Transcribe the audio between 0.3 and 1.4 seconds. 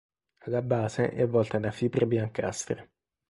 Alla base è